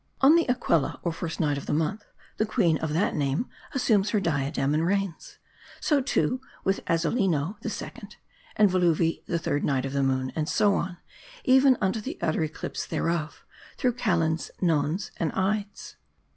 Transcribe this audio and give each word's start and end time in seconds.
On 0.19 0.33
the 0.35 0.45
Aquella, 0.45 0.99
or 1.03 1.11
First 1.11 1.39
Night 1.39 1.59
of 1.59 1.67
the 1.67 1.75
month, 1.75 2.05
the 2.37 2.45
queen 2.47 2.79
of 2.79 2.91
that 2.93 3.13
name 3.15 3.47
assumes 3.75 4.09
her 4.09 4.19
diadem, 4.19 4.73
and 4.73 4.83
reigns. 4.83 5.37
So 5.79 6.01
too 6.01 6.41
with 6.63 6.83
Azzolino 6.87 7.57
the 7.61 7.69
Second, 7.69 8.15
and 8.55 8.67
Velluvi 8.67 9.23
the 9.27 9.37
Third 9.37 9.63
Night 9.63 9.85
of 9.85 9.93
the 9.93 10.01
Moon; 10.01 10.31
and 10.35 10.49
so 10.49 10.73
on, 10.73 10.97
even 11.43 11.77
unto 11.81 12.01
the 12.01 12.17
utter 12.19 12.41
eclipse 12.41 12.87
thereof; 12.87 13.45
through 13.77 13.93
Calends, 13.93 14.49
Nones, 14.59 15.11
and 15.17 15.31
Ides. 15.33 15.97